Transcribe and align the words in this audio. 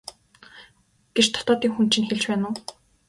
гэж 1.15 1.25
дотоод 1.35 1.61
хүн 1.73 1.87
чинь 1.93 2.07
хэлж 2.09 2.23
байна 2.27 2.45
уу? 2.47 2.53